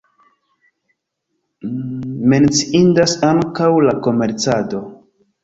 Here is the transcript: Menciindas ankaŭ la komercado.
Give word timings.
Menciindas 2.33 3.15
ankaŭ 3.29 3.71
la 3.89 3.95
komercado. 4.09 4.83